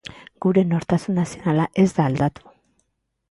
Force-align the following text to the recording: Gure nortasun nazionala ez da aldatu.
Gure 0.45 0.61
nortasun 0.69 1.19
nazionala 1.19 1.67
ez 1.83 1.87
da 1.99 2.05
aldatu. 2.11 2.49